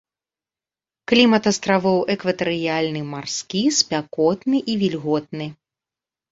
[1.11, 5.47] Клімат астравоў экватарыяльны марскі, спякотны і вільготны.